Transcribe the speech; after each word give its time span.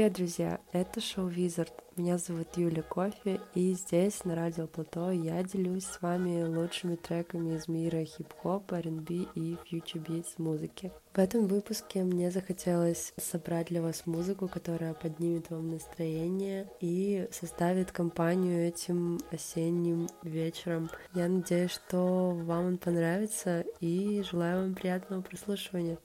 Привет, 0.00 0.14
друзья! 0.14 0.60
Это 0.72 0.98
шоу 0.98 1.26
Визард. 1.26 1.74
Меня 1.94 2.16
зовут 2.16 2.56
Юля 2.56 2.82
Кофе, 2.82 3.38
и 3.54 3.74
здесь, 3.74 4.24
на 4.24 4.34
Радио 4.34 4.66
Плато, 4.66 5.10
я 5.10 5.42
делюсь 5.42 5.84
с 5.84 6.00
вами 6.00 6.42
лучшими 6.42 6.96
треками 6.96 7.54
из 7.54 7.68
мира 7.68 8.02
хип-хоп, 8.06 8.72
R&B 8.72 9.26
и 9.34 9.58
future 9.70 10.02
beats 10.02 10.28
музыки. 10.38 10.90
В 11.12 11.18
этом 11.18 11.46
выпуске 11.48 12.02
мне 12.02 12.30
захотелось 12.30 13.12
собрать 13.20 13.66
для 13.66 13.82
вас 13.82 14.06
музыку, 14.06 14.48
которая 14.48 14.94
поднимет 14.94 15.50
вам 15.50 15.68
настроение 15.68 16.66
и 16.80 17.28
составит 17.30 17.92
компанию 17.92 18.68
этим 18.68 19.20
осенним 19.30 20.08
вечером. 20.22 20.88
Я 21.12 21.28
надеюсь, 21.28 21.72
что 21.72 22.30
вам 22.30 22.64
он 22.64 22.78
понравится, 22.78 23.66
и 23.80 24.22
желаю 24.22 24.62
вам 24.62 24.74
приятного 24.74 25.20
прослушивания. 25.20 25.98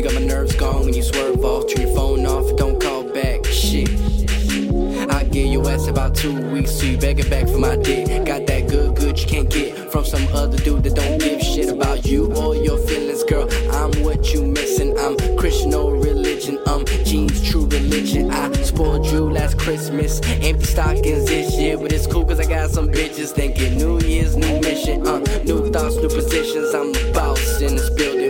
You 0.00 0.08
got 0.08 0.14
my 0.14 0.26
nerves 0.26 0.56
gone 0.56 0.86
when 0.86 0.94
you 0.94 1.02
swerve 1.02 1.44
off. 1.44 1.68
Turn 1.68 1.86
your 1.86 1.94
phone 1.94 2.24
off, 2.24 2.56
don't 2.56 2.80
call 2.80 3.04
back. 3.04 3.44
Shit. 3.44 3.90
I 5.10 5.24
give 5.24 5.52
your 5.52 5.68
ass 5.68 5.88
about 5.88 6.14
two 6.14 6.40
weeks, 6.50 6.70
so 6.70 6.86
you 6.86 6.96
begging 6.96 7.28
back 7.28 7.46
for 7.46 7.58
my 7.58 7.76
dick. 7.76 8.06
Got 8.24 8.46
that 8.46 8.66
good, 8.66 8.96
good 8.96 9.20
you 9.20 9.26
can't 9.26 9.50
get 9.50 9.76
from 9.92 10.06
some 10.06 10.26
other 10.28 10.56
dude 10.56 10.84
that 10.84 10.94
don't 10.94 11.20
give 11.20 11.42
shit 11.42 11.68
about 11.68 12.06
you 12.06 12.32
or 12.34 12.56
your 12.56 12.78
feelings, 12.78 13.22
girl. 13.24 13.46
I'm 13.72 13.92
what 14.02 14.32
you 14.32 14.46
missing. 14.46 14.98
I'm 14.98 15.18
Christian 15.36 15.74
or 15.74 15.92
religion. 15.92 16.58
Um, 16.66 16.86
jeans, 17.04 17.46
true 17.46 17.66
religion. 17.66 18.30
I 18.30 18.50
spoiled 18.62 19.04
you 19.04 19.30
last 19.30 19.58
Christmas. 19.58 20.22
Empty 20.40 20.64
stockings 20.64 21.26
this 21.26 21.54
year, 21.58 21.76
but 21.76 21.92
it's 21.92 22.06
cool 22.06 22.24
cause 22.24 22.40
I 22.40 22.46
got 22.46 22.70
some 22.70 22.88
bitches 22.88 23.32
thinking 23.32 23.76
New 23.76 24.00
Year's, 24.00 24.34
new 24.34 24.60
mission. 24.62 25.06
Uh, 25.06 25.18
new 25.44 25.70
thoughts, 25.70 25.96
new 25.96 26.08
positions. 26.08 26.72
I'm 26.72 26.90
the 26.90 27.12
boss 27.12 27.60
in 27.60 27.76
this 27.76 27.90
building. 27.90 28.29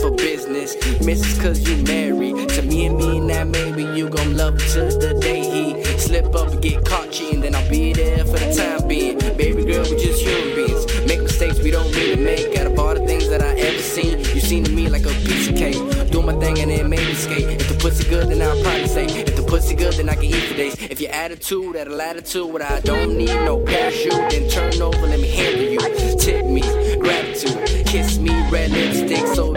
For 0.00 0.10
business. 0.10 0.74
Misses 1.00 1.40
cause 1.40 1.60
you 1.68 1.76
married. 1.84 2.48
To 2.50 2.62
me 2.62 2.86
and 2.86 2.96
me 2.96 3.20
that 3.28 3.46
maybe 3.46 3.84
you 3.84 4.08
gon' 4.08 4.36
love 4.36 4.58
to 4.72 4.80
the 4.86 5.18
day 5.20 5.42
he 5.42 5.98
slip 5.98 6.34
up 6.34 6.48
and 6.48 6.60
get 6.60 6.84
caught 6.84 7.10
cheating. 7.10 7.40
Then 7.40 7.54
I'll 7.54 7.68
be 7.68 7.92
there 7.92 8.24
for 8.24 8.38
the 8.38 8.54
time 8.54 8.88
being. 8.88 9.18
Baby 9.36 9.64
girl, 9.64 9.84
we 9.84 9.96
just 9.96 10.22
human 10.22 10.54
beings. 10.56 10.86
Make 11.06 11.22
mistakes 11.22 11.58
we 11.60 11.70
don't 11.70 11.92
to 11.92 12.16
make. 12.16 12.58
Out 12.58 12.66
of 12.66 12.78
all 12.78 12.94
the 12.94 13.06
things 13.06 13.28
that 13.28 13.42
I 13.42 13.54
ever 13.58 13.82
seen, 13.82 14.18
you 14.18 14.40
seem 14.40 14.64
to 14.64 14.70
me 14.70 14.88
like 14.88 15.04
a 15.04 15.14
piece 15.26 15.48
of 15.48 15.56
cake. 15.56 16.10
Do 16.10 16.22
my 16.22 16.34
thing 16.40 16.58
and 16.58 16.70
then 16.70 16.88
maybe 16.88 17.14
skate. 17.14 17.60
If 17.60 17.68
the 17.68 17.74
pussy 17.74 18.08
good, 18.08 18.28
then 18.28 18.42
I'll 18.42 18.60
probably 18.62 18.86
say. 18.86 19.06
If 19.06 19.36
the 19.36 19.42
pussy 19.42 19.74
good, 19.74 19.94
then 19.94 20.08
I 20.08 20.14
can 20.14 20.24
eat 20.24 20.44
for 20.48 20.54
days. 20.54 20.80
If 20.82 21.00
your 21.00 21.10
attitude 21.10 21.76
at 21.76 21.86
a 21.86 21.94
latitude, 21.94 22.52
what 22.52 22.62
I 22.62 22.80
don't 22.80 23.16
need 23.16 23.34
no 23.44 23.58
parachute, 23.60 24.12
then 24.30 24.48
turn 24.48 24.80
over, 24.82 25.06
let 25.06 25.20
me 25.20 25.28
handle 25.28 25.64
you. 25.64 25.80
Tip 26.18 26.46
me, 26.46 26.62
gratitude, 26.98 27.86
kiss 27.86 28.18
me, 28.18 28.30
red 28.50 28.70
lipstick, 28.70 29.26
so 29.34 29.51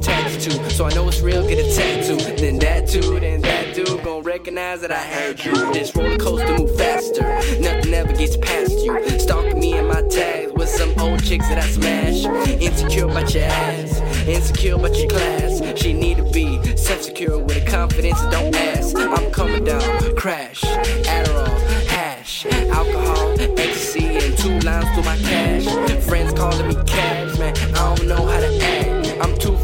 attached 0.00 0.40
to. 0.42 0.70
So 0.70 0.86
I 0.86 0.94
know 0.94 1.06
it's 1.08 1.20
real, 1.20 1.46
get 1.46 1.58
a 1.58 1.76
tattoo. 1.76 2.16
Then 2.36 2.58
that 2.58 2.88
dude, 2.88 3.22
then 3.22 3.40
that 3.42 3.74
dude 3.74 4.02
gon' 4.02 4.22
recognize 4.22 4.80
that 4.80 4.90
I 4.90 5.02
heard 5.02 5.44
you. 5.44 5.52
This 5.72 5.94
roller 5.94 6.16
coaster 6.16 6.58
move 6.58 6.74
faster, 6.76 7.22
nothing 7.60 7.92
ever 7.94 8.12
gets 8.12 8.36
past 8.38 8.72
you. 8.72 9.18
Stalking 9.18 9.60
me 9.60 9.76
in 9.76 9.86
my 9.86 10.02
tags 10.02 10.52
with 10.52 10.68
some 10.68 10.92
old 10.98 11.22
chicks 11.22 11.48
that 11.48 11.58
I 11.58 11.66
smash. 11.66 12.24
Insecure 12.48 13.04
about 13.04 13.34
your 13.34 13.44
ass, 13.44 14.00
insecure 14.26 14.74
about 14.74 14.96
your 14.96 15.08
class. 15.08 15.62
She 15.76 15.92
need 15.92 16.16
to 16.16 16.24
be 16.30 16.60
self-secure 16.76 17.38
with 17.38 17.56
a 17.56 17.70
confidence 17.70 18.20
that 18.22 18.32
don't 18.32 18.54
ask. 18.56 18.96
I'm 18.96 19.30
coming 19.30 19.64
down, 19.64 20.16
crash, 20.16 20.62
Adderall, 20.62 21.86
hash, 21.88 22.46
alcohol, 22.46 23.38
ecstasy, 23.40 24.06
and 24.06 24.36
two 24.38 24.58
lines 24.60 24.88
to 24.96 25.02
my 25.02 25.16
cash. 25.18 25.66
Friends 26.04 26.32
calling 26.32 26.68
me 26.68 26.74
cabs, 26.86 27.38
man. 27.38 27.54
I 27.74 27.94
don't 27.94 28.08
know 28.08 28.26
how 28.26 28.40
to 28.40 28.58
act. 28.62 29.00
I'm 29.20 29.36
too 29.36 29.56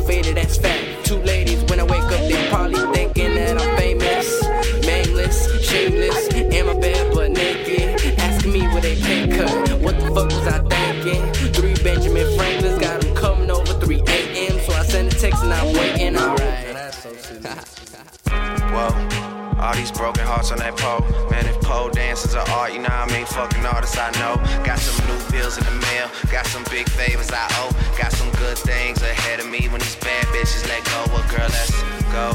these 19.76 19.92
broken 19.92 20.24
hearts 20.24 20.50
on 20.50 20.58
that 20.58 20.76
pole. 20.76 21.00
Man, 21.30 21.46
if 21.46 21.60
pole 21.60 21.90
dancers 21.90 22.34
are 22.34 22.48
art, 22.50 22.72
you 22.72 22.80
know 22.80 22.88
I 22.90 23.06
mean? 23.12 23.26
Fucking 23.26 23.64
artists 23.64 23.96
I 23.98 24.10
know. 24.18 24.40
Got 24.64 24.78
some 24.78 24.96
new 25.06 25.20
bills 25.30 25.58
in 25.58 25.64
the 25.64 25.76
mail. 25.92 26.08
Got 26.32 26.46
some 26.46 26.64
big 26.70 26.88
favors 26.88 27.30
I 27.30 27.46
owe. 27.60 27.70
Got 27.98 28.12
some 28.12 28.30
good 28.40 28.58
things 28.58 29.02
ahead 29.02 29.40
of 29.40 29.48
me 29.48 29.68
when 29.68 29.80
these 29.80 29.96
bad 29.96 30.24
bitches 30.32 30.66
let 30.68 30.82
go. 30.84 31.04
Well, 31.12 31.24
girl, 31.28 31.48
let's 31.52 31.76
go. 32.10 32.32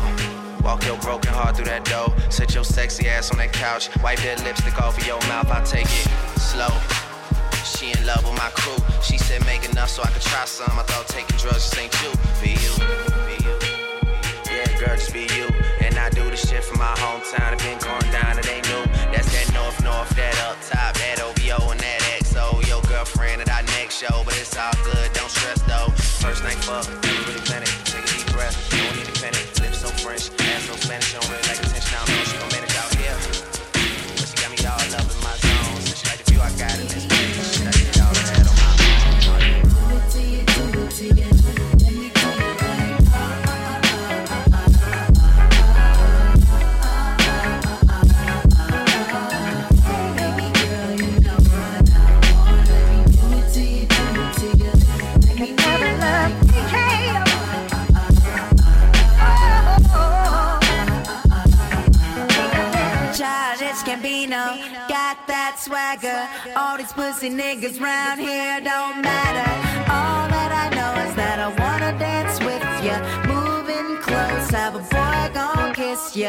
Walk 0.64 0.86
your 0.86 0.98
broken 0.98 1.34
heart 1.34 1.56
through 1.56 1.66
that 1.66 1.86
door. 1.86 2.14
Sit 2.30 2.54
your 2.54 2.64
sexy 2.64 3.10
ass 3.10 3.32
on 3.32 3.38
that 3.40 3.52
couch. 3.52 3.90
Wipe 4.04 4.20
that 4.20 4.44
lipstick 4.44 4.80
off 4.82 4.98
of 4.98 5.06
your 5.08 5.20
mouth. 5.28 5.50
I 5.50 5.64
take 5.64 5.90
it 5.90 6.08
slow. 6.38 6.70
She 7.66 7.92
in 7.92 8.06
love 8.06 8.24
with 8.24 8.38
my 8.38 8.50
crew. 8.54 8.78
She 9.02 9.18
said 9.18 9.44
make 9.46 9.68
enough 9.70 9.90
so 9.90 10.04
I 10.04 10.10
could 10.10 10.22
try 10.22 10.46
some. 10.46 10.72
I 10.78 10.84
thought 10.84 11.08
taking 11.08 11.38
drugs 11.38 11.70
just 11.70 11.78
ain't 11.80 11.94
you. 12.02 12.12
Be 12.42 12.52
you. 12.62 12.74
Be 13.26 13.36
you. 13.44 13.56
Yeah, 14.50 14.80
girl, 14.80 14.96
just 14.96 15.14
be 15.14 15.26
you. 15.34 15.51
Shit 16.48 16.64
from 16.64 16.80
my 16.80 16.94
hometown. 16.98 17.54
It 17.54 17.60
been 17.60 17.80
going 17.80 18.12
down, 18.12 18.40
it 18.40 18.48
ain't 18.50 18.68
new. 18.70 18.86
That's 19.12 19.32
that 19.34 19.54
north, 19.54 19.84
north, 19.84 20.10
that 20.16 20.38
up 20.48 20.58
top, 20.70 20.96
that 20.96 21.22
OVO 21.22 21.72
and 21.72 21.80
that 21.80 22.02
XO. 22.22 22.66
Your 22.68 22.82
girlfriend 22.84 23.42
at 23.42 23.50
our 23.50 23.64
next 23.78 23.98
show, 23.98 24.24
but 24.26 24.38
it's 24.38 24.56
all 24.58 24.72
good. 24.84 25.14
Don't 25.14 25.30
stress 25.30 25.62
though. 25.64 25.92
First 26.22 26.44
night 26.44 26.58
fuck, 26.64 26.86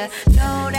ya. 0.03 0.72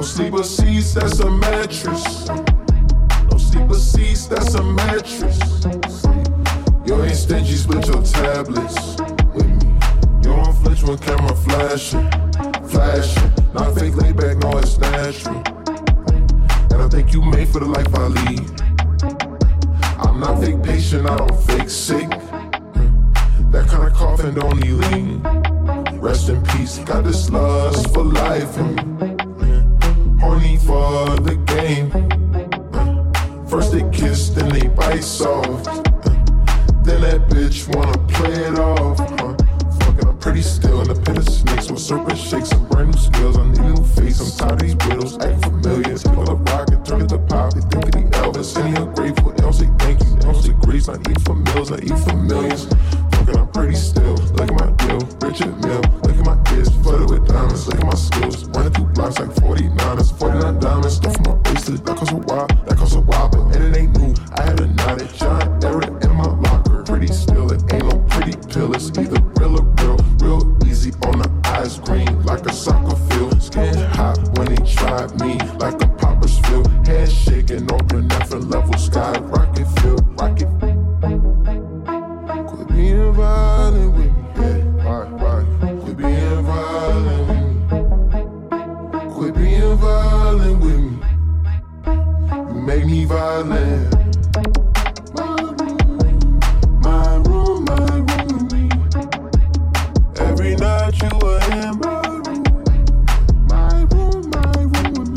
No 0.00 0.06
sleeper 0.06 0.42
seats, 0.42 0.94
that's 0.94 1.20
a 1.20 1.30
mattress. 1.30 2.26
No 2.26 3.36
sleeper 3.36 3.74
seats, 3.74 4.26
that's 4.28 4.54
a 4.54 4.62
mattress. 4.62 5.38
You 6.86 7.02
ain't 7.02 7.14
stingy, 7.14 7.54
split 7.54 7.86
your 7.86 8.02
tablets 8.02 8.96
with 9.34 9.46
me. 9.62 9.78
You 10.22 10.34
don't 10.36 10.54
flinch 10.62 10.82
when 10.84 10.96
camera 10.96 11.36
flashing, 11.36 12.10
flashing. 12.70 13.30
Not 13.52 13.78
fake 13.78 13.94
laid 13.96 14.16
back, 14.16 14.38
no, 14.38 14.56
it's 14.56 14.78
natural. 14.78 15.36
And 16.70 16.80
I 16.80 16.88
think 16.88 17.12
you 17.12 17.20
made 17.20 17.48
for 17.48 17.60
the 17.60 17.66
life 17.66 17.94
I 17.94 18.06
lead. 18.06 18.62
I'm 19.98 20.18
not 20.18 20.42
fake 20.42 20.62
patient, 20.62 21.10
I 21.10 21.16
don't 21.18 21.42
fake 21.42 21.68
sick. 21.68 22.08
That 23.52 23.66
kind 23.68 23.86
of 23.86 23.92
coughing 23.92 24.32
don't 24.32 24.60
need 24.60 24.72
lean. 24.72 25.20
Rest 26.00 26.30
in 26.30 26.42
peace, 26.44 26.78
got 26.78 27.04
this 27.04 27.28
lust 27.28 27.92
for 27.92 28.02
life 28.02 28.56
in 28.56 28.74
me 28.96 29.19
for 30.80 31.20
the 31.28 31.36
game. 31.54 31.90
First 33.46 33.72
they 33.72 33.84
kiss, 33.90 34.30
then 34.30 34.48
they 34.48 34.66
bite 34.68 35.04
soft. 35.04 35.66
Then 36.84 37.02
that 37.02 37.20
bitch 37.28 37.58
wanna 37.74 37.89
you 100.92 101.08
my 103.48 103.86
room, 103.90 104.30
my 104.30 104.52
room. 104.72 105.14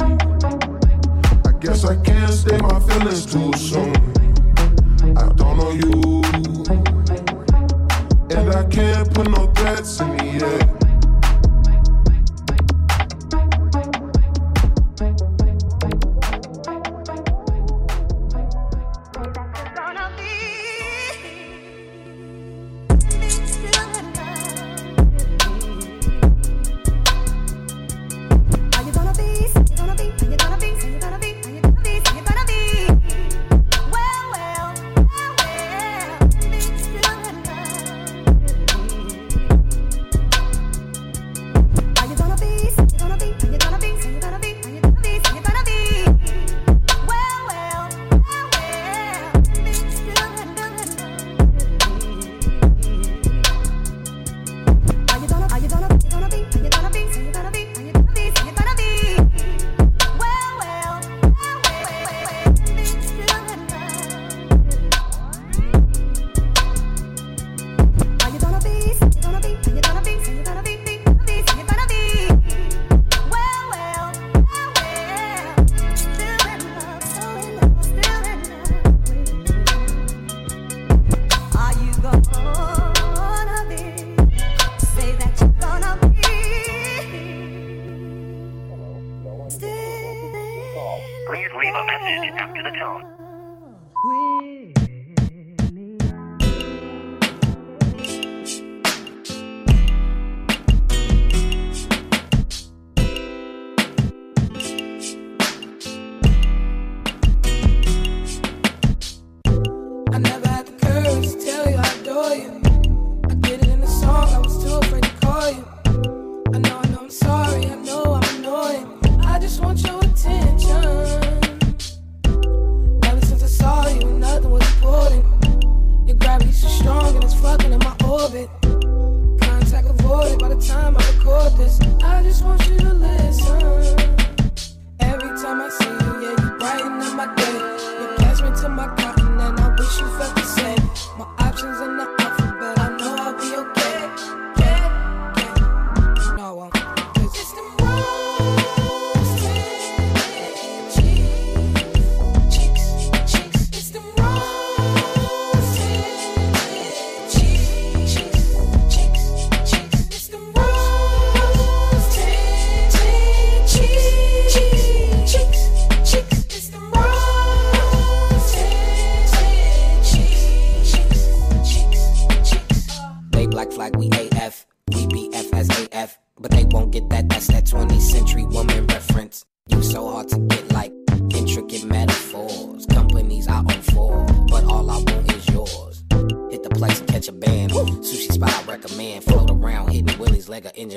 I 1.46 1.52
guess 1.60 1.84
I 1.86 1.96
can't 1.96 2.32
stay 2.32 2.58
my 2.58 2.80
feelings 2.80 3.26
too 3.26 3.52
soon. 3.54 3.96
I 5.18 5.30
don't 5.34 5.58
know 5.58 5.72
you, 5.72 6.22
and 8.30 8.54
I 8.54 8.64
can't 8.70 9.12
put 9.14 9.30
no 9.32 9.48
threats 9.54 10.00
in 10.00 10.16
me. 10.18 10.23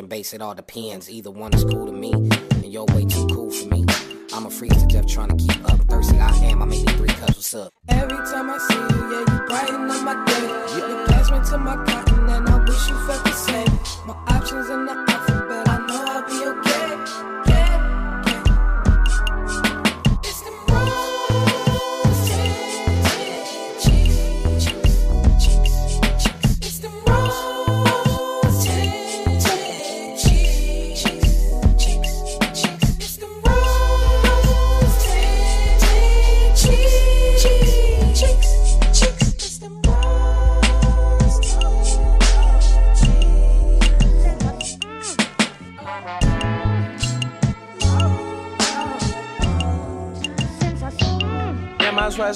and 0.06 0.10
bass, 0.10 0.32
it 0.32 0.40
all 0.40 0.54
depends. 0.54 1.10
Either 1.10 1.32
one 1.32 1.52
is 1.52 1.64
cool 1.64 1.86
to 1.86 1.92
me, 1.92 2.12
and 2.12 2.66
you're 2.66 2.84
way 2.94 3.04
too 3.04 3.26
cool 3.26 3.50
for 3.50 3.66
me. 3.74 3.84
I'm 4.32 4.46
a 4.46 4.50
freak 4.50 4.72
to 4.72 4.86
death 4.86 5.08
trying 5.08 5.36
to 5.36 5.36
keep 5.36 5.64
up. 5.64 5.80
Thirsty 5.88 6.18
I 6.18 6.30
am, 6.50 6.62
I 6.62 6.66
make 6.66 6.86
me 6.86 6.92
three 6.94 7.08
cups, 7.08 7.34
what's 7.34 7.54
up? 7.54 7.72
Every 7.88 8.18
time 8.18 8.48
I 8.50 8.58
see 8.58 8.74
you, 8.74 9.02
yeah, 9.10 9.20
you 9.20 9.46
brighten 9.46 9.90
up 9.90 10.02
my 10.04 10.24
day. 10.26 10.46
Yeah. 10.78 10.88
You 10.88 11.06
pass 11.06 11.30
me 11.30 11.38
to 11.50 11.58
my 11.58 11.76
cotton, 11.86 12.28
and 12.28 12.48
I 12.48 12.64
wish 12.64 12.88
you 12.88 12.96
felt 13.06 13.24
the 13.24 13.32
same. 13.32 14.06
My 14.06 14.14
options 14.28 14.70
in 14.70 14.86
the 14.86 14.92
options. 14.92 15.25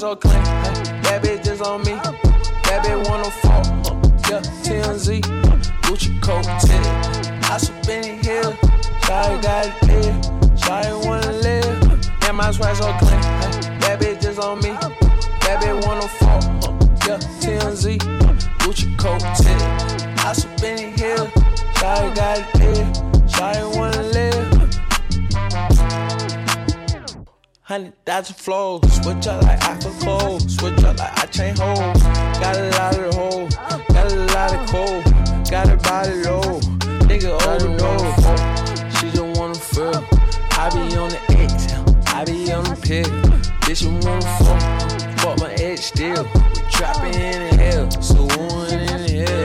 So 0.00 0.16
clean. 0.16 0.32
That 0.32 1.20
bitch 1.22 1.44
just 1.44 1.60
on 1.60 1.82
me. 1.82 1.92
That 1.92 2.82
bitch 2.82 3.06
wanna 3.06 3.30
fall. 3.42 3.62
Yeah, 4.30 4.40
TMZ. 4.64 5.20
Gucci 5.82 6.18
coat, 6.22 6.46
titty. 6.62 6.88
I 7.44 7.58
spin 7.58 8.04
it 8.04 8.24
here. 8.24 8.56
Shawty 9.02 9.42
got 9.42 9.66
it 9.66 9.74
there. 9.82 10.14
Shawty 10.56 11.04
wanna 11.04 11.32
live. 11.32 12.16
Yeah, 12.22 12.32
my 12.32 12.50
swag 12.50 12.76
so 12.76 12.90
clean. 12.94 13.20
That 13.80 14.00
bitch 14.00 14.22
just 14.22 14.40
on 14.40 14.60
me. 14.60 14.70
That 14.70 15.60
bitch 15.60 15.86
wanna 15.86 16.08
fall. 16.08 16.40
Yeah, 17.06 17.18
TMZ. 17.42 17.98
Gucci 18.60 18.96
coat, 18.96 19.20
titty. 19.36 19.64
I 20.24 20.32
spin 20.32 20.78
it 20.78 20.98
here. 20.98 21.30
Shawty 21.74 22.14
got 22.14 22.38
it 22.38 22.46
there. 22.54 23.09
Hundred 27.70 28.04
thousand 28.04 28.34
flows, 28.34 28.82
switch 28.96 29.28
up 29.28 29.44
like 29.44 29.62
I 29.62 29.76
could 29.76 29.92
clothes, 30.00 30.56
switch 30.56 30.82
up 30.82 30.98
like 30.98 31.16
I 31.16 31.26
chain 31.26 31.54
hoes. 31.54 32.02
Got 32.42 32.56
a 32.56 32.68
lot 32.70 32.98
of 32.98 33.14
hoes, 33.14 33.54
got 33.94 34.10
a 34.10 34.16
lot 34.34 34.54
of 34.56 34.66
cold, 34.68 35.04
got 35.48 35.68
a 35.68 35.76
body 35.76 36.14
low, 36.24 36.58
nigga 37.06 37.30
overdose. 37.46 38.98
She 38.98 39.12
just 39.12 39.38
wanna 39.38 39.54
feel, 39.54 40.04
I 40.58 40.68
be 40.70 40.96
on 40.96 41.10
the 41.10 41.20
exhale, 41.30 41.84
I 42.08 42.24
be 42.24 42.52
on 42.52 42.64
the 42.64 42.74
pill. 42.74 43.04
Bitch, 43.60 43.82
you 43.82 43.92
wanna 44.04 44.20
fuck, 44.40 45.20
fuck 45.20 45.38
my 45.38 45.52
ex 45.52 45.84
still. 45.84 46.24
We 46.24 46.62
trapping 46.72 47.14
in 47.14 47.50
the 47.50 47.56
hell, 47.56 47.90
so 48.02 48.24
one 48.36 48.72
in 48.72 49.06
the 49.06 49.26
hell. 49.28 49.39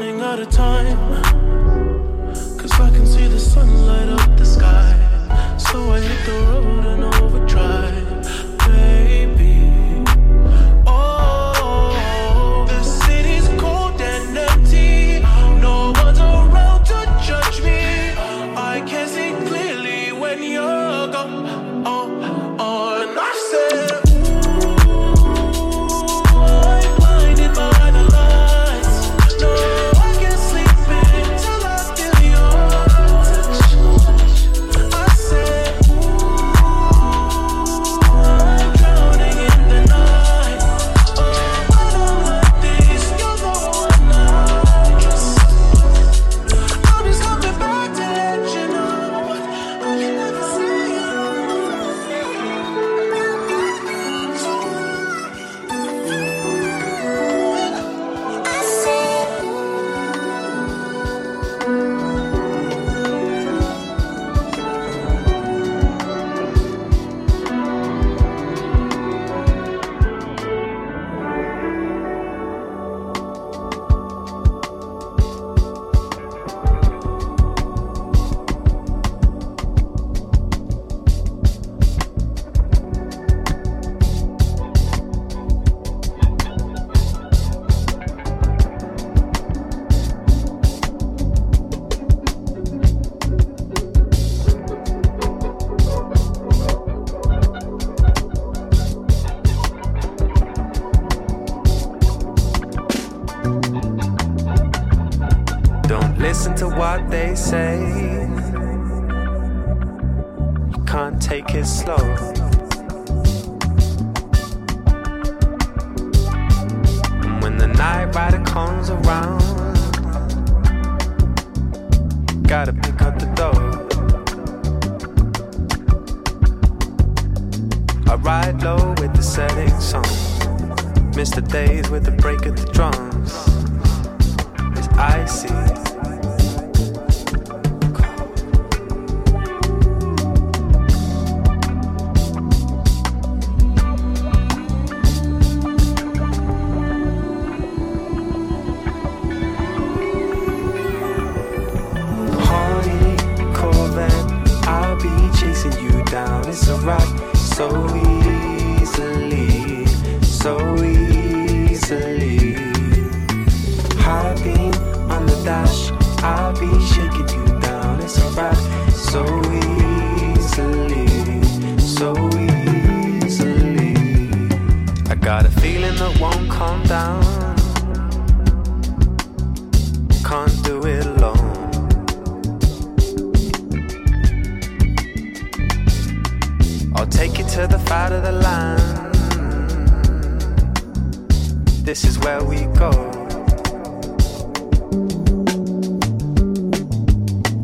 running 0.00 0.20
out 0.22 0.40
of 0.40 0.48
time. 0.50 0.96
Cause 2.58 2.72
I 2.80 2.88
can 2.90 3.06
see 3.06 3.28
the 3.28 3.38
sunlight 3.38 4.08
up 4.08 4.38
the 4.38 4.46
sky. 4.46 4.96
So 5.58 5.90
I 5.92 6.00
hit 6.00 6.24
the 6.24 6.32
road. 6.32 6.49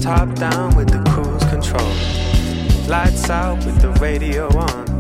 Top 0.06 0.32
down 0.36 0.72
with 0.76 0.88
the 0.88 1.02
cruise 1.10 1.42
control. 1.50 1.90
Lights 2.88 3.28
out 3.28 3.56
with 3.66 3.80
the 3.80 3.90
radio 4.00 4.46
on. 4.56 4.95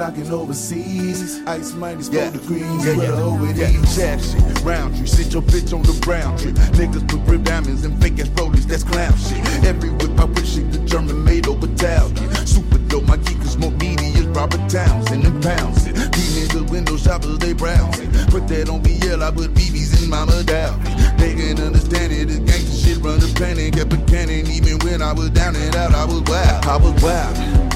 Clocking 0.00 0.30
overseas. 0.30 1.42
Ice 1.46 1.74
minus 1.74 2.08
four 2.08 2.20
Yeah. 2.20 2.30
degrees. 2.30 2.86
Yeah, 2.86 2.92
yeah, 2.92 3.20
hoe 3.20 3.44
it 3.44 3.56
yeah. 3.58 3.68
is. 3.68 3.94
Shit, 3.94 4.64
round 4.64 4.96
tree. 4.96 5.06
Sit 5.06 5.34
your 5.34 5.42
bitch 5.42 5.74
on 5.74 5.82
the 5.82 5.92
brown 6.00 6.38
tree. 6.38 6.52
Niggas 6.52 7.06
put 7.06 7.20
rib 7.28 7.44
diamonds 7.44 7.84
and 7.84 8.00
fake 8.00 8.18
ass 8.18 8.28
rollies, 8.28 8.64
that's 8.66 8.82
clown 8.82 9.12
shit. 9.18 9.44
Every 9.62 9.90
whip 9.90 10.18
I 10.18 10.24
wish 10.24 10.56
it 10.56 10.72
the 10.72 10.78
German 10.86 11.22
made 11.22 11.46
over 11.46 11.66
Italian. 11.66 12.16
Super 12.46 12.78
dope, 12.88 13.06
my 13.08 13.18
geekers 13.18 13.58
more 13.58 13.72
media 13.72 14.08
is 14.16 14.24
Robert 14.28 14.66
Townsend 14.70 15.26
and 15.26 15.42
pounds 15.42 15.86
it. 15.86 15.94
These 16.12 16.48
niggas 16.48 16.70
window 16.70 16.96
shoppers, 16.96 17.36
they 17.36 17.52
browsing. 17.52 18.10
Put 18.32 18.48
that 18.48 18.70
on 18.70 18.80
BL, 18.80 19.22
I 19.22 19.30
put 19.30 19.52
BBs 19.52 20.02
in 20.02 20.08
Mama 20.08 20.32
Dalvin. 20.48 21.18
They 21.18 21.34
can 21.34 21.60
understand 21.60 22.10
it, 22.10 22.28
this 22.28 22.38
gangsta 22.38 22.84
shit 22.86 23.04
run 23.04 23.20
the 23.20 23.30
planet. 23.36 23.74
Kept 23.74 23.92
a 23.92 23.98
cannon, 24.10 24.46
even 24.48 24.78
when 24.78 25.02
I 25.02 25.12
was 25.12 25.28
down 25.28 25.56
and 25.56 25.76
out, 25.76 25.92
I 25.92 26.06
was 26.06 26.22
wild. 26.22 26.64
I 26.64 26.76
was 26.78 27.02
wild. 27.02 27.69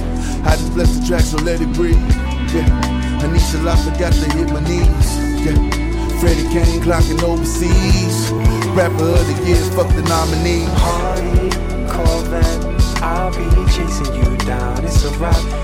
I 0.46 0.56
just 0.56 0.74
bless 0.74 0.98
the 0.98 1.06
track, 1.06 1.22
so 1.22 1.38
let 1.38 1.60
it 1.60 1.72
breathe. 1.72 1.96
Yeah. 2.52 2.68
To 3.24 3.30
I 3.30 3.76
forgot 3.76 4.12
to 4.12 4.30
hit 4.36 4.50
my 4.52 4.60
knees. 4.60 5.08
Yeah. 5.44 5.56
Freddie 6.20 6.48
Kane 6.52 6.80
clocking 6.82 7.22
overseas. 7.22 8.30
Rapper 8.76 9.04
of 9.04 9.26
the 9.26 9.44
year, 9.46 9.62
fuck 9.72 9.88
the 9.94 10.02
nominee. 10.02 10.66
Hardy 10.68 11.50
that. 12.30 13.02
I'll 13.02 13.30
be 13.30 13.72
chasing 13.72 14.14
you 14.14 14.36
down. 14.38 14.84
It's 14.84 15.04
a 15.04 15.10
rock 15.18 15.63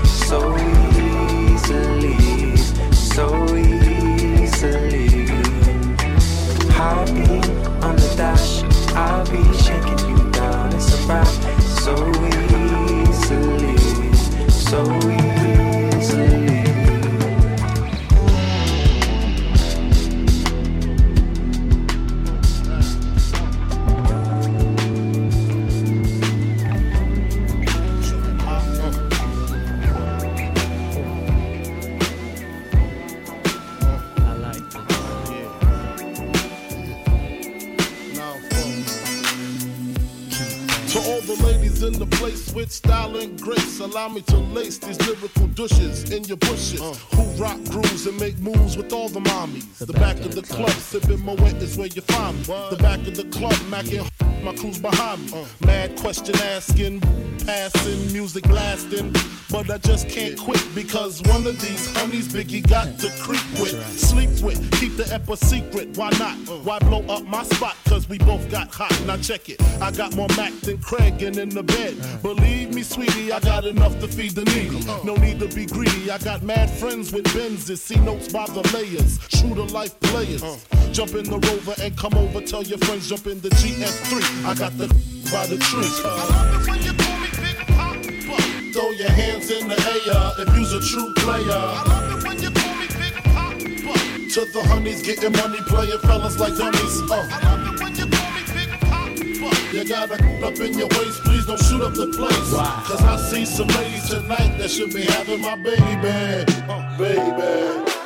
The 52.47 52.77
back 52.79 52.99
of 53.07 53.15
the 53.15 53.25
club, 53.25 53.53
macking 53.69 54.09
my 54.43 54.55
crew's 54.55 54.79
behind 54.79 55.31
me. 55.31 55.45
Uh. 55.63 55.70
Mad 55.81 55.97
question 55.97 56.35
asking, 56.41 56.99
passing, 57.43 58.13
music 58.13 58.43
blasting. 58.43 59.11
But 59.49 59.71
I 59.71 59.79
just 59.79 60.07
can't 60.07 60.37
quit 60.37 60.63
because 60.75 61.23
one 61.23 61.47
of 61.47 61.59
these 61.59 61.91
honeys 61.97 62.27
Biggie 62.27 62.69
got 62.69 62.99
to 62.99 63.09
creep 63.19 63.41
with, 63.59 63.81
sleep 63.97 64.29
with, 64.43 64.59
keep 64.79 64.95
the 64.95 65.11
ep 65.11 65.27
secret. 65.37 65.97
Why 65.97 66.11
not? 66.19 66.37
Why 66.63 66.77
blow 66.77 67.03
up 67.07 67.23
my 67.25 67.41
spot? 67.45 67.75
Cause 67.85 68.07
we 68.07 68.19
both 68.19 68.47
got 68.51 68.71
hot. 68.71 68.95
Now 69.07 69.17
check 69.17 69.49
it. 69.49 69.59
I 69.81 69.89
got 69.89 70.15
more 70.15 70.27
Mac 70.37 70.53
than 70.61 70.77
Craig 70.77 71.23
and 71.23 71.35
in 71.37 71.49
the 71.49 71.63
bed. 71.63 71.95
Believe 72.21 72.75
me, 72.75 72.83
sweetie, 72.83 73.31
I 73.31 73.39
got 73.39 73.65
enough 73.65 73.99
to 74.01 74.07
feed 74.07 74.35
the 74.35 74.45
needy. 74.45 74.85
No 75.03 75.15
need 75.15 75.39
to 75.39 75.47
be 75.47 75.65
greedy. 75.65 76.11
I 76.11 76.19
got 76.19 76.43
mad 76.43 76.69
friends 76.69 77.11
with 77.11 77.25
Benzes. 77.33 77.79
See 77.79 77.99
notes 78.01 78.31
by 78.31 78.45
the 78.45 78.61
layers. 78.71 79.17
True 79.29 79.55
to 79.55 79.63
life 79.73 79.99
players. 80.01 80.43
Jump 80.91 81.15
in 81.15 81.23
the 81.23 81.39
rover 81.39 81.73
and 81.81 81.97
come 81.97 82.13
over. 82.13 82.39
Tell 82.39 82.61
your 82.61 82.77
friends 82.77 83.09
jump 83.09 83.25
in 83.25 83.41
the 83.41 83.49
GS3. 83.49 84.45
I 84.45 84.53
got 84.53 84.77
the 84.77 84.85
by 85.31 85.47
the 85.47 85.57
tree. 85.57 85.87
Throw 88.73 88.91
your 88.91 89.09
hands 89.09 89.49
in 89.49 89.67
the 89.67 89.75
air 89.75 90.45
if 90.45 90.57
you's 90.57 90.73
a 90.73 90.81
true 90.81 91.13
player. 91.17 91.63
To 94.33 94.45
the 94.51 94.63
honeys, 94.67 95.01
getting 95.01 95.31
money, 95.31 95.59
playing 95.67 95.99
fellas 95.99 96.37
like 96.37 96.55
dummies. 96.57 97.01
Uh. 97.09 97.27
You 99.71 99.85
gotta 99.85 100.15
up 100.45 100.59
in 100.59 100.77
your 100.77 100.87
waist, 100.89 101.23
please 101.23 101.45
don't 101.45 101.59
shoot 101.63 101.81
up 101.81 101.93
the 101.93 102.07
place. 102.07 102.53
Cause 102.87 103.01
I 103.01 103.15
see 103.17 103.45
some 103.45 103.67
ladies 103.67 104.09
tonight 104.09 104.57
that 104.57 104.69
should 104.69 104.93
be 104.93 105.03
having 105.03 105.41
my 105.41 105.55
baby. 105.55 106.45
Uh, 106.67 106.97
baby. 106.97 108.00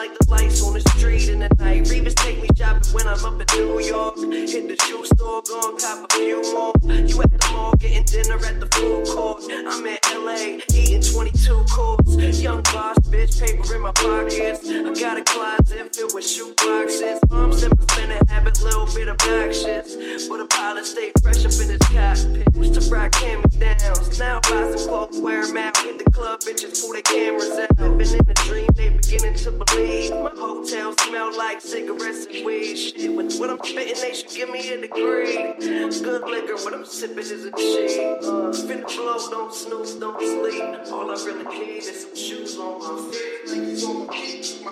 Like 0.00 0.16
the 0.18 0.30
lights 0.30 0.62
on 0.62 0.72
the 0.72 0.80
street 0.96 1.28
in 1.28 1.40
the 1.40 1.48
night. 1.58 1.84
Revis 1.84 2.14
take 2.14 2.40
me 2.40 2.48
shopping 2.56 2.82
when 2.94 3.06
I'm 3.06 3.22
up 3.22 3.38
in 3.38 3.46
New 3.58 3.80
York. 3.80 4.16
Hit 4.16 4.66
the 4.66 4.76
shoe 4.86 5.04
store, 5.04 5.42
gon' 5.46 5.76
cop 5.76 6.10
a 6.10 6.14
few 6.14 6.40
more. 6.54 6.72
You 6.84 7.20
at 7.20 7.30
the 7.30 7.48
mall 7.52 7.74
getting 7.76 8.04
dinner 8.04 8.38
at 8.46 8.60
the 8.60 8.68
food 8.72 9.06
court. 9.08 9.42
I'm 9.50 9.86
in 9.86 9.98
LA 10.24 10.64
eating 10.72 11.02
22 11.02 11.64
courts. 11.68 11.99
Young 12.40 12.62
boss, 12.62 12.96
bitch, 13.00 13.38
paper 13.38 13.74
in 13.74 13.82
my 13.82 13.92
pockets. 13.92 14.66
I 14.66 14.94
got 14.98 15.18
a 15.18 15.22
closet 15.22 15.94
filled 15.94 16.14
with 16.14 16.26
shoe 16.26 16.54
boxes. 16.56 17.20
Mom's 17.28 17.60
never 17.60 17.82
spending 17.82 18.26
habit, 18.28 18.62
little 18.62 18.86
bit 18.86 19.08
of 19.08 19.20
actions. 19.28 20.26
But 20.26 20.40
a 20.40 20.46
pilot 20.46 20.86
stay 20.86 21.12
fresh 21.22 21.44
up 21.44 21.52
in 21.60 21.68
his 21.68 21.78
cockpit. 21.92 22.48
Used 22.56 22.80
to 22.80 22.94
rock 22.94 23.14
hand 23.16 23.44
downs. 23.60 24.18
Now 24.18 24.40
buy 24.40 24.72
some 24.74 24.88
clothes, 24.88 25.20
wear 25.20 25.42
'em 25.42 25.58
out. 25.58 25.76
Hit 25.76 26.02
the 26.02 26.10
club, 26.10 26.40
bitches 26.40 26.80
pull 26.80 26.94
their 26.94 27.02
cameras 27.02 27.58
out. 27.58 27.76
Been 27.76 28.08
in 28.08 28.30
a 28.30 28.34
dream, 28.48 28.68
they 28.74 28.88
beginning 28.88 29.34
to 29.34 29.50
believe. 29.50 30.10
My 30.10 30.32
hotel 30.34 30.96
smell 30.96 31.36
like 31.36 31.60
cigarettes 31.60 32.26
and 32.32 32.46
weed. 32.46 32.74
Shit, 32.76 33.12
with 33.12 33.38
what 33.38 33.50
I'm 33.50 33.58
spitting, 33.62 34.00
they 34.00 34.14
should 34.14 34.30
give 34.30 34.48
me 34.48 34.66
a 34.72 34.80
degree. 34.80 35.54
Good 35.60 36.22
liquor, 36.24 36.56
what 36.64 36.72
I'm 36.72 36.86
sipping 36.86 37.18
is 37.18 37.44
a 37.44 37.50
cheap. 37.52 38.00
Uh, 38.22 38.48
finna 38.64 38.86
blow, 38.96 39.18
don't 39.28 39.52
snooze, 39.52 39.94
don't 39.96 40.18
sleep. 40.18 40.92
All 40.92 41.10
I 41.10 41.14
really 41.26 41.44
need 41.44 41.84
is 41.84 42.02
some 42.02 42.14
shoes 42.30 42.58
on 42.58 42.78
my 42.78 43.10
feet. 43.10 43.82
On 43.82 44.06
my 44.06 44.14
feet, 44.14 44.46
my. 44.64 44.70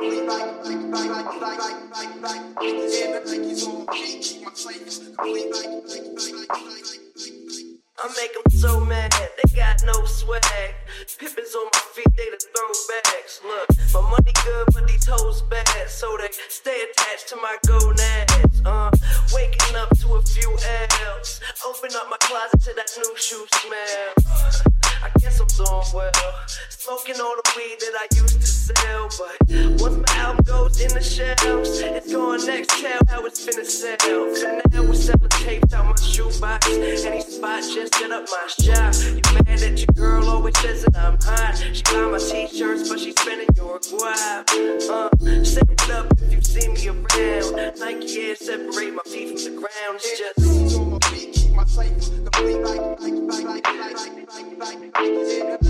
Yeah, 0.00 0.14
on 0.14 0.26
my 0.26 0.46
feet, 0.62 0.86
my. 0.86 2.36
I 7.98 8.08
make 8.14 8.34
them 8.34 8.52
so 8.52 8.78
mad, 8.84 9.12
they 9.12 9.56
got 9.56 9.82
no 9.84 10.04
swag. 10.04 10.42
Pippins 11.18 11.54
on 11.56 11.66
my 11.72 11.80
feet, 11.94 12.12
they 12.16 12.28
the 12.30 12.38
throwbacks. 12.54 13.42
Look, 13.42 13.68
my 13.94 14.00
money 14.10 14.32
good, 14.44 14.66
but 14.72 14.86
these 14.86 15.06
hoes 15.06 15.42
bad, 15.42 15.66
so 15.88 16.16
they 16.20 16.28
stay 16.48 16.84
attached 16.90 17.28
to 17.30 17.36
my 17.36 17.56
gonads. 17.66 18.62
Uh, 18.64 18.90
waking 19.34 19.76
up 19.76 19.88
to 19.98 20.14
a 20.14 20.22
few 20.22 20.50
L's. 20.50 21.40
Open 21.66 21.90
up 21.96 22.08
my 22.10 22.16
closet 22.20 22.60
to 22.60 22.74
that 22.74 22.90
new 22.96 23.16
shoe 23.16 23.46
smell. 23.50 24.85
I 25.02 25.10
guess 25.18 25.40
I'm 25.40 25.46
doing 25.48 25.82
well. 25.94 26.12
Smoking 26.68 27.20
all 27.20 27.34
the 27.36 27.52
weed 27.56 27.76
that 27.80 27.94
I 27.98 28.06
used 28.14 28.40
to 28.40 28.46
sell, 28.46 29.08
but 29.18 29.80
once 29.80 29.96
my 29.96 30.16
album 30.16 30.44
goes 30.44 30.80
in 30.80 30.94
the 30.94 31.02
shelves, 31.02 31.80
it's 31.80 32.12
going 32.12 32.46
next. 32.46 32.80
Tell 32.80 33.00
how 33.08 33.24
it's 33.26 33.44
finna 33.44 33.64
sell. 33.64 33.96
For 33.98 34.68
now, 34.70 34.82
we're 34.82 34.94
selling 34.94 35.28
tapes 35.30 35.74
out 35.74 35.86
my 35.86 35.94
shoebox. 35.96 36.66
Any 36.68 37.20
spot, 37.22 37.62
just 37.62 37.94
set 37.94 38.10
up 38.12 38.26
my 38.30 38.46
shop. 38.64 38.94
You 39.04 39.22
mad 39.44 39.58
that 39.58 39.78
your 39.78 39.94
girl 39.94 40.28
always 40.28 40.58
says 40.60 40.84
that 40.84 40.96
I'm 40.96 41.18
hot? 41.20 41.56
She 41.72 41.82
buy 41.82 42.06
my 42.06 42.18
t-shirts, 42.18 42.88
but 42.88 43.00
she's 43.00 43.18
spending 43.20 43.48
your 43.56 43.80
guap. 43.80 44.48
Uh, 44.88 45.44
say 45.44 45.62
what 45.66 45.90
up 45.90 46.06
if 46.22 46.32
you 46.32 46.40
see 46.40 46.68
me 46.68 46.88
around. 46.88 47.78
Nike 47.80 48.28
Air 48.28 48.36
separate 48.36 48.94
my 48.94 49.02
feet 49.06 49.40
from 49.40 49.54
the 49.54 49.60
ground. 49.60 49.96
It's 49.96 50.18
just 50.18 51.45
my 51.56 51.64
feet, 51.64 51.64
keep 51.64 51.64
my 51.64 51.64
safe. 51.64 52.24
Complete 52.24 52.60
like, 52.60 52.80
like, 53.00 53.12
like, 53.12 53.44
like, 53.44 53.66
like, 53.66 54.28
like, 54.28 54.58
like, 54.58 54.94
like. 54.94 54.96
Yeah, 54.96 55.56
the 55.56 55.58
Nike's 55.58 55.60
on 55.60 55.65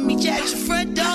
meet 0.00 0.20
you 0.24 0.30
at 0.30 0.40
your 0.40 0.58
front 0.58 0.94
door. 0.94 1.06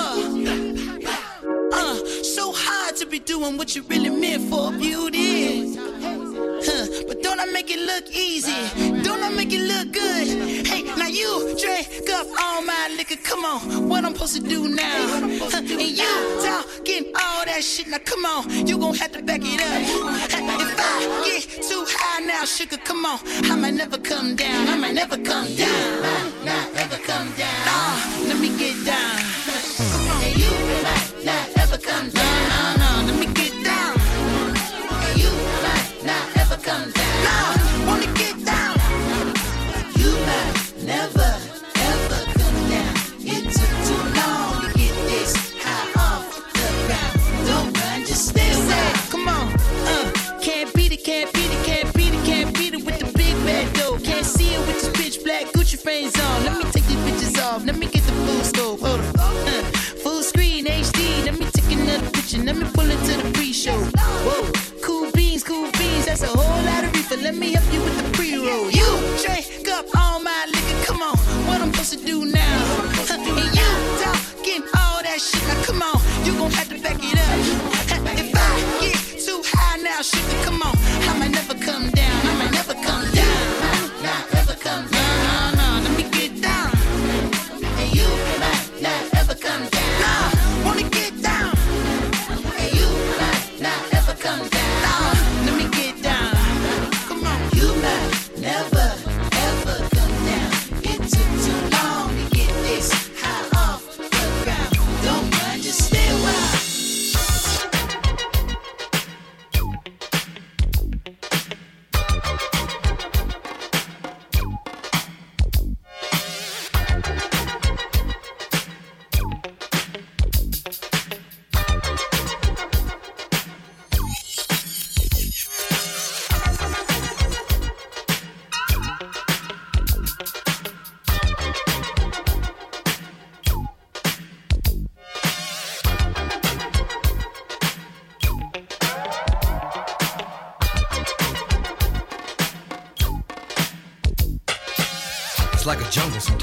Uh, 1.73 1.95
so 2.23 2.51
hard 2.53 2.95
to 2.97 3.05
be 3.05 3.19
doing 3.19 3.57
what 3.57 3.75
you 3.75 3.81
really 3.83 4.09
meant 4.09 4.49
for, 4.49 4.71
beauty. 4.71 5.75
Huh, 5.75 6.87
but 7.07 7.21
don't 7.21 7.39
I 7.39 7.45
make 7.45 7.69
it 7.69 7.79
look 7.79 8.09
easy? 8.15 9.01
Don't 9.03 9.21
I 9.23 9.29
make 9.29 9.51
it 9.51 9.61
look 9.61 9.91
good? 9.93 10.67
Hey, 10.67 10.83
now 10.97 11.07
you 11.07 11.55
drink 11.59 12.09
up 12.11 12.27
all 12.41 12.61
my 12.61 12.93
liquor. 12.97 13.17
Come 13.23 13.45
on, 13.45 13.87
what 13.89 14.05
I'm 14.05 14.13
supposed 14.13 14.35
to 14.35 14.41
do 14.41 14.67
now? 14.67 15.23
And 15.25 15.69
you 15.69 16.05
talking 16.41 17.11
all 17.15 17.45
that 17.45 17.61
shit. 17.63 17.87
Now 17.87 17.99
come 17.99 18.25
on, 18.25 18.67
you 18.67 18.77
gon' 18.77 18.95
have 18.95 19.11
to 19.13 19.21
back 19.21 19.41
it 19.43 19.61
up. 19.61 19.81
If 20.31 20.79
I 20.79 21.21
get 21.25 21.63
too 21.63 21.85
high 21.87 22.25
now, 22.25 22.45
sugar, 22.45 22.77
come 22.77 23.05
on, 23.05 23.19
I 23.51 23.55
might 23.55 23.73
never 23.73 23.97
come 23.97 24.35
down. 24.35 24.67
I 24.67 24.77
might 24.77 24.93
never 24.95 25.17
come 25.17 25.53
down. 25.55 26.03
I 26.03 26.31
might 26.45 26.73
never 26.73 26.97
come 26.97 27.31
down. 27.33 27.67
Uh, 27.67 28.14
let 28.35 28.41
me 28.41 28.57
get 28.57 28.85
down. 28.85 29.24
Let 67.25 67.37
me 67.37 67.53
help 67.53 67.73
you 67.73 67.81
with 67.81 67.97
the 67.97 68.14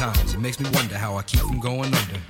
sometimes. 0.03 0.35
It 0.35 0.41
makes 0.41 0.59
me 0.59 0.69
wonder 0.71 0.97
how 0.97 1.17
I 1.17 1.23
keep 1.23 1.41
from 1.41 1.61
going 1.61 1.95
under. 1.95 2.21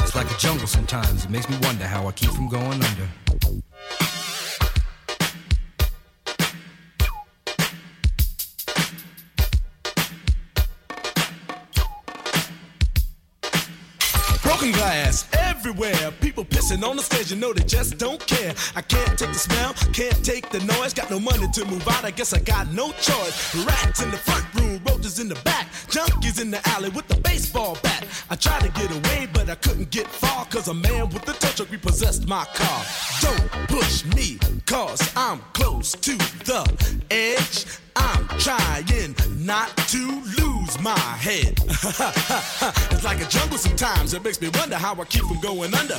It's 0.00 0.14
like 0.14 0.30
a 0.30 0.38
jungle 0.38 0.66
sometimes. 0.66 1.24
It 1.24 1.30
makes 1.30 1.48
me 1.48 1.56
wonder 1.62 1.84
how 1.86 2.06
I 2.06 2.12
keep 2.12 2.30
from 2.30 2.48
going 2.48 2.82
under. 2.82 3.08
Broken 14.42 14.72
glass 14.72 15.26
everywhere. 15.32 16.12
People 16.20 16.44
pissing 16.44 16.88
on 16.88 16.96
the 16.96 17.02
stage, 17.02 17.32
you 17.32 17.36
know 17.36 17.52
they 17.52 17.64
just 17.64 17.98
don't 17.98 18.24
care. 18.26 18.54
I 18.76 18.82
can't 18.82 19.18
take 19.18 19.32
the 19.32 19.38
smell, 19.48 19.72
can't 19.92 20.24
take 20.24 20.48
the 20.50 20.60
noise. 20.60 20.94
Got 20.94 21.10
no 21.10 21.18
money 21.18 21.48
to 21.54 21.64
move 21.64 21.86
out, 21.88 22.04
I 22.04 22.12
guess 22.12 22.32
I 22.32 22.38
got 22.38 22.72
no 22.72 22.92
choice. 22.92 23.66
Rats 23.66 24.02
in 24.02 24.10
the 24.12 24.18
front 24.18 24.44
junkies 26.34 26.40
in 26.40 26.50
the 26.50 26.68
alley 26.70 26.90
with 26.90 27.06
the 27.08 27.16
baseball 27.16 27.76
bat. 27.82 28.06
I 28.30 28.36
tried 28.36 28.62
to 28.62 28.68
get 28.68 28.90
away, 28.90 29.28
but 29.32 29.48
I 29.48 29.54
couldn't 29.56 29.90
get 29.90 30.06
far, 30.06 30.44
cause 30.46 30.68
a 30.68 30.74
man 30.74 31.08
with 31.08 31.28
a 31.28 31.32
tow 31.32 31.48
truck 31.48 31.70
repossessed 31.70 32.26
my 32.28 32.44
car. 32.54 32.84
Don't 33.20 33.50
push 33.68 34.04
me, 34.14 34.38
cause 34.66 35.12
I'm 35.16 35.40
close 35.52 35.92
to 35.92 36.16
the 36.44 37.02
edge. 37.10 37.66
I'm 37.96 38.26
trying 38.38 39.14
not 39.38 39.76
to 39.76 40.22
lose 40.38 40.80
my 40.80 40.98
head. 40.98 41.58
it's 42.90 43.04
like 43.04 43.20
a 43.20 43.28
jungle 43.28 43.58
sometimes. 43.58 44.14
It 44.14 44.24
makes 44.24 44.40
me 44.40 44.48
wonder 44.54 44.76
how 44.76 44.94
I 45.00 45.04
keep 45.04 45.24
from 45.24 45.40
going 45.40 45.74
under. 45.74 45.98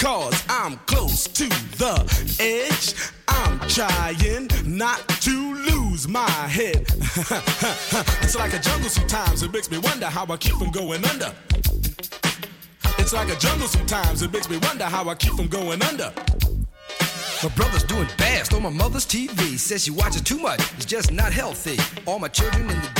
cause 0.00 0.42
I'm 0.48 0.76
close 0.86 1.24
to 1.24 1.46
the 1.76 1.94
edge. 2.40 2.94
I'm 3.28 3.60
trying 3.68 4.48
not 4.64 5.06
to 5.20 5.54
lose 5.70 6.08
my 6.08 6.28
head. 6.28 6.86
it's 8.22 8.34
like 8.34 8.54
a 8.54 8.58
jungle 8.58 8.88
sometimes, 8.88 9.42
it 9.42 9.52
makes 9.52 9.70
me 9.70 9.76
wonder 9.78 10.06
how 10.06 10.24
I 10.26 10.36
keep 10.38 10.54
from 10.54 10.70
going 10.70 11.04
under. 11.04 11.32
It's 12.98 13.12
like 13.12 13.28
a 13.28 13.36
jungle 13.36 13.68
sometimes, 13.68 14.22
it 14.22 14.32
makes 14.32 14.48
me 14.48 14.56
wonder 14.62 14.84
how 14.84 15.06
I 15.08 15.14
keep 15.14 15.34
from 15.34 15.48
going 15.48 15.82
under. 15.82 16.12
My 17.42 17.48
brother's 17.50 17.84
doing 17.84 18.08
bad, 18.16 18.46
stole 18.46 18.60
my 18.60 18.70
mother's 18.70 19.06
TV. 19.06 19.58
Says 19.58 19.84
she 19.84 19.90
watches 19.90 20.22
too 20.22 20.38
much, 20.38 20.60
it's 20.74 20.86
just 20.86 21.12
not 21.12 21.32
healthy. 21.32 21.78
All 22.06 22.18
my 22.18 22.28
children 22.28 22.62
in 22.62 22.80
the 22.80 22.99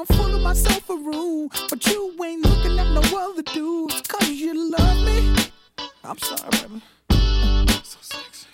Wanna 0.00 0.22
full 0.22 0.34
of 0.34 0.40
myself 0.40 0.88
or 0.88 0.96
rude, 0.96 1.50
but 1.68 1.86
you 1.86 2.16
ain't 2.24 2.42
looking 2.46 2.78
at 2.78 2.90
no 2.90 3.02
other 3.18 3.42
dudes. 3.42 4.00
Cause 4.08 4.30
you 4.30 4.70
love 4.70 5.04
me. 5.04 5.34
I'm 6.02 6.16
sorry, 6.16 6.48
baby. 6.52 6.82
So 7.82 7.98
sexy. 8.00 8.46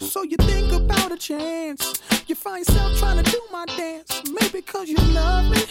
So 0.00 0.24
you 0.24 0.36
think 0.38 0.72
about 0.72 1.12
a 1.12 1.16
chance. 1.16 2.02
You 2.26 2.34
find 2.34 2.66
yourself 2.66 2.98
trying 2.98 3.22
to 3.22 3.30
do 3.30 3.40
my 3.52 3.64
dance. 3.66 4.22
Maybe 4.28 4.60
cause 4.60 4.88
you 4.88 4.96
love 5.14 5.44
me. 5.52 5.62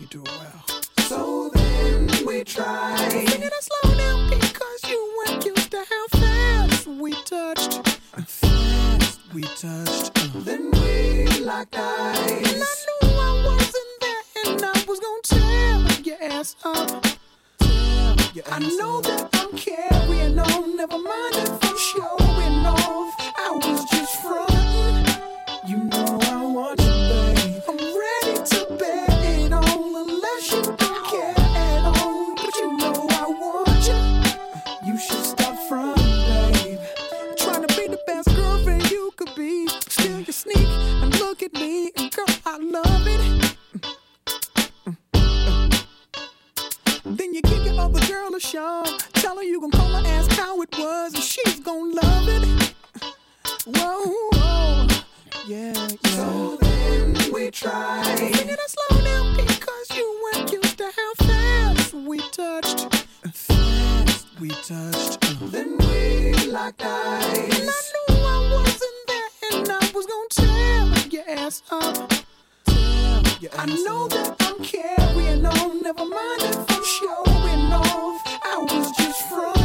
You 0.00 0.06
do 0.08 0.22
it 0.22 0.30
well. 0.38 0.64
So 1.00 1.50
then 1.52 2.08
we 2.24 2.44
try. 2.44 2.96
Sing 3.10 3.42
it 3.42 3.52
slow 3.60 3.94
down 3.94 4.30
because 4.30 4.80
you 4.88 5.24
weren't 5.28 5.44
used 5.44 5.70
to 5.70 5.84
how 5.90 6.06
fast 6.18 6.86
we 6.86 7.12
touched. 7.24 7.95
We 9.36 9.42
touched. 9.42 10.14
Then 10.46 10.70
we 10.70 11.26
locked 11.40 11.76
eyes. 11.76 12.54
And 12.54 12.62
I 12.62 12.74
knew 13.02 13.18
I 13.20 13.42
wasn't 13.44 13.92
there 14.00 14.22
and 14.46 14.64
I 14.64 14.84
was 14.88 14.98
gonna 14.98 15.20
tear 15.24 16.02
your 16.04 16.32
ass 16.32 16.56
up. 16.64 17.04
I 18.50 18.58
know 18.78 19.02
that 19.02 19.28
I'm 19.34 19.54
carrying 19.58 20.38
on. 20.38 20.76
Never 20.78 20.96
mind 20.96 21.34
if 21.34 21.50
I'm 21.64 21.76
showing 21.76 22.64
off. 22.64 23.14
I 23.36 23.50
was 23.62 23.84
just 23.90 24.22
frontin'. 24.22 24.55
A 48.36 48.40
shove. 48.40 49.12
Tell 49.14 49.36
her 49.36 49.42
you 49.42 49.60
gon' 49.60 49.70
call 49.70 49.88
her, 49.88 50.06
ask 50.06 50.30
how 50.32 50.60
it 50.60 50.68
was, 50.76 51.14
and 51.14 51.22
she's 51.22 51.58
gon' 51.60 51.94
love 51.94 52.28
it. 52.28 52.74
Whoa, 53.64 54.04
whoa. 54.32 54.86
yeah, 55.46 55.72
yeah. 55.72 56.10
So 56.10 56.56
then 56.60 57.32
we 57.32 57.50
try. 57.50 58.02
Sing 58.16 58.48
it 58.48 58.60
slow 58.66 59.00
down 59.02 59.36
because 59.36 59.88
you 59.96 60.06
weren't 60.24 60.52
used 60.52 60.76
to 60.78 60.90
how 60.96 61.14
fast 61.26 61.94
we 61.94 62.18
touched. 62.30 62.94
Fast 63.32 64.26
we 64.38 64.50
touched. 64.50 65.20
Then 65.52 65.78
we 65.78 66.34
locked 66.46 66.82
eyes. 66.84 67.58
And 67.58 67.70
I 67.70 67.82
knew 68.08 68.24
I 68.34 68.38
wasn't 68.52 69.00
there, 69.06 69.30
and 69.52 69.68
I 69.70 69.90
was 69.94 70.06
gonna 70.06 70.28
tear 70.30 71.08
your 71.10 71.38
ass 71.38 71.62
up. 71.70 72.12
I 73.58 73.66
know 73.84 74.08
that 74.08 74.36
I'm 74.40 74.62
carrying 74.62 75.46
on. 75.46 75.82
Never 75.82 76.04
mind 76.04 76.42
if 76.42 76.70
I'm 76.70 76.84
showing 76.84 77.72
off. 77.72 78.25
I 78.56 78.60
was 78.60 78.90
just 78.92 79.22
frontin'. 79.24 79.55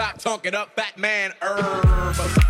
Chop, 0.00 0.18
chop, 0.18 0.46
it 0.46 0.54
up, 0.54 0.74
fat 0.74 0.96
man 0.96 1.34
herb. 1.42 2.49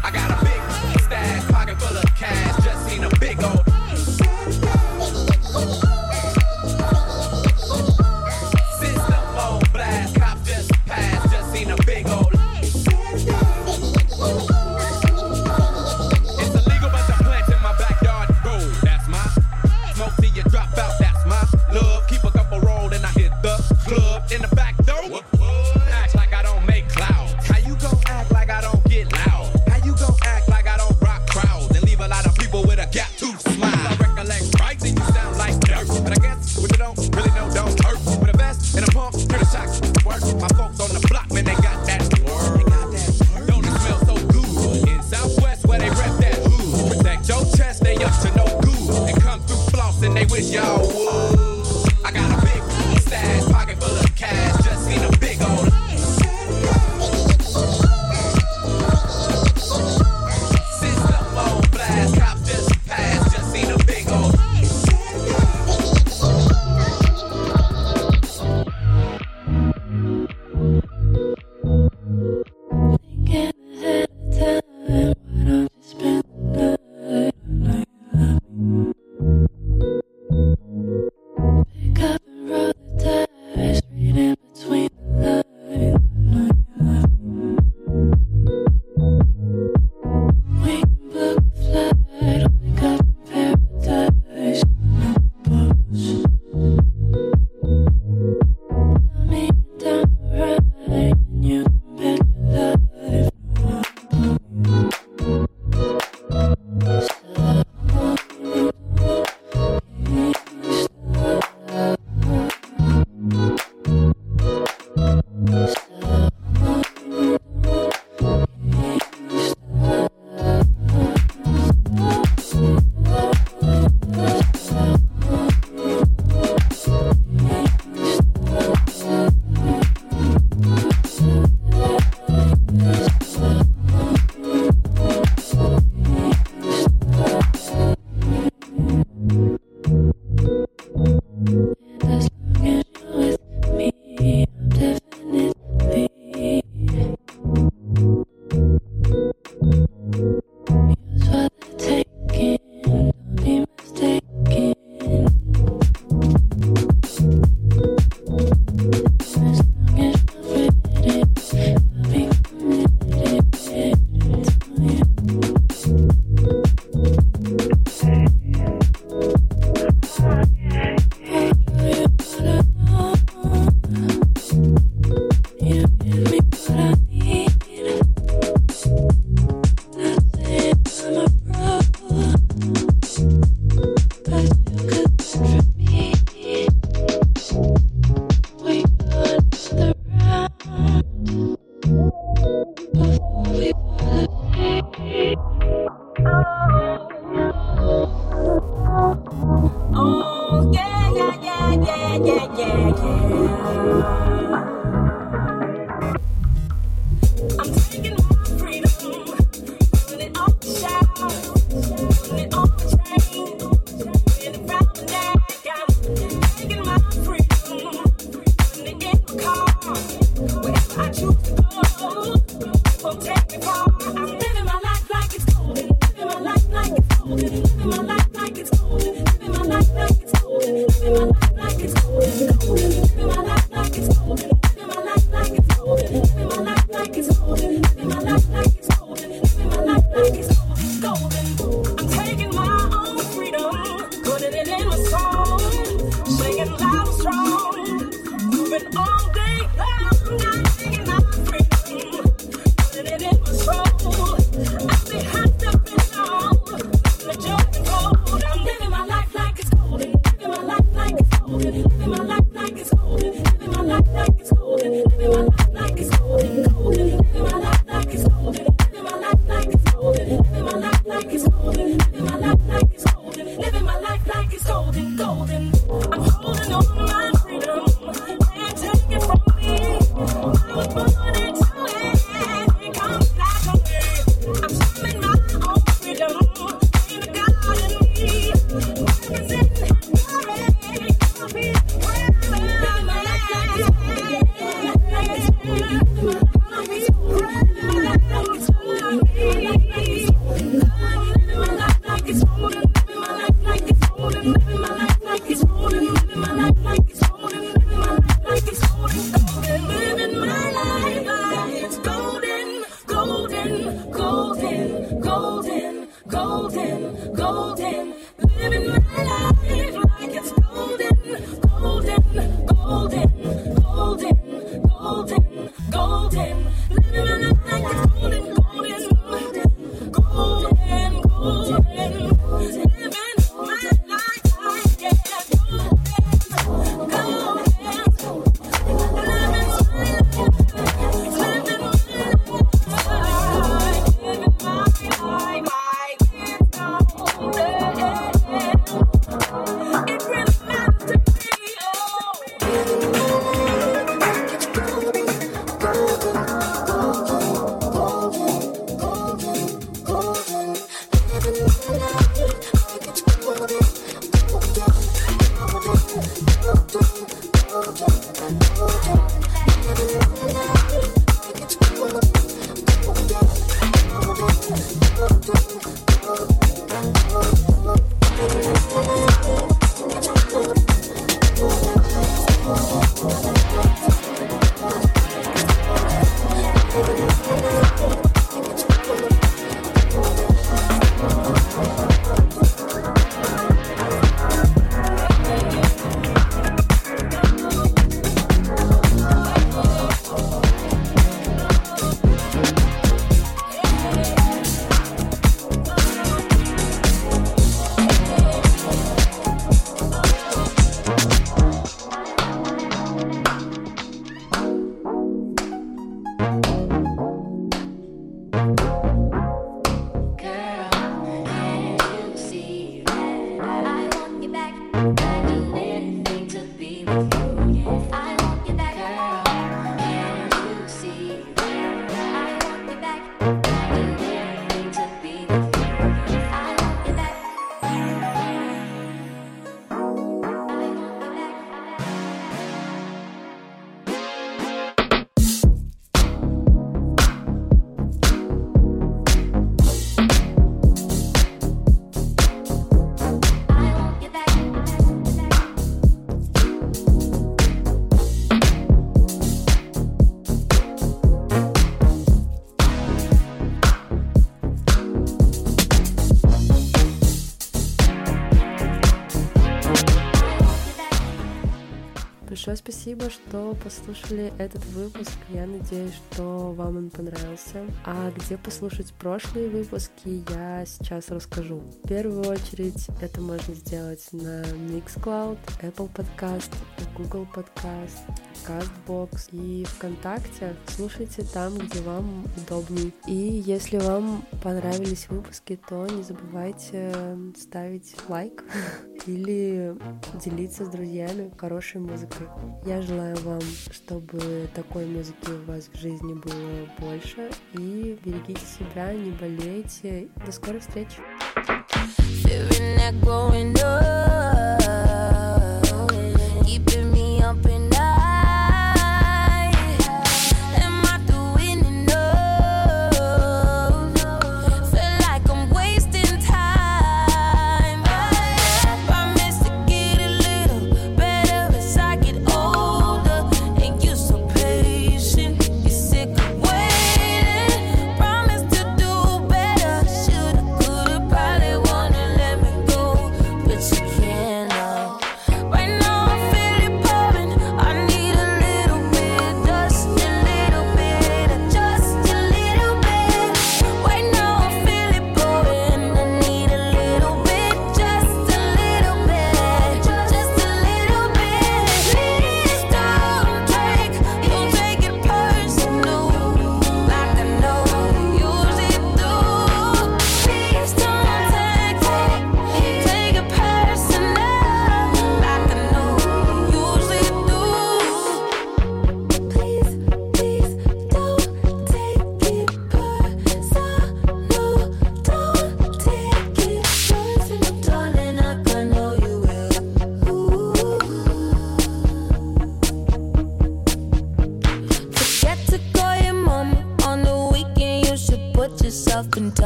Большое 472.70 472.92
спасибо, 472.92 473.30
что 473.30 473.76
послушали 473.82 474.52
этот 474.58 474.84
выпуск. 474.86 475.32
Я 475.48 475.66
надеюсь, 475.66 476.12
что 476.14 476.70
вам 476.70 476.98
он 476.98 477.10
понравился. 477.10 477.84
А 478.04 478.30
где 478.30 478.56
послушать 478.56 479.12
прошлые 479.14 479.68
выпуски, 479.68 480.44
я 480.50 480.69
сейчас 480.86 481.28
расскажу. 481.28 481.78
В 481.78 482.08
первую 482.08 482.48
очередь 482.48 483.06
это 483.20 483.40
можно 483.40 483.74
сделать 483.74 484.26
на 484.32 484.62
Mixcloud, 484.62 485.58
Apple 485.82 486.10
Podcast, 486.12 486.70
Google 487.16 487.46
Podcast, 487.54 488.18
CastBox 488.66 489.48
и 489.52 489.84
ВКонтакте. 489.84 490.76
Слушайте 490.86 491.44
там, 491.52 491.76
где 491.76 492.00
вам 492.00 492.44
удобней. 492.56 493.12
И 493.26 493.32
если 493.34 493.98
вам 493.98 494.44
понравились 494.62 495.28
выпуски, 495.28 495.78
то 495.88 496.06
не 496.06 496.22
забывайте 496.22 497.12
ставить 497.56 498.14
лайк 498.28 498.64
или 499.26 499.94
делиться 500.42 500.84
с 500.84 500.88
друзьями 500.88 501.52
хорошей 501.58 502.00
музыкой. 502.00 502.46
Я 502.86 503.02
желаю 503.02 503.36
вам, 503.38 503.60
чтобы 503.90 504.68
такой 504.74 505.06
музыки 505.06 505.50
у 505.50 505.70
вас 505.70 505.88
в 505.92 505.98
жизни 505.98 506.34
было 506.34 506.88
больше. 506.98 507.50
И 507.74 508.18
берегите 508.24 508.60
себя, 508.60 509.12
не 509.12 509.30
болейте. 509.32 510.28
До 510.44 510.52
скорой 510.52 510.69
до 510.70 510.80
скорых 510.80 510.82
встреч. 510.82 511.08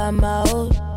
I'm 0.04 0.22
out. 0.22 0.93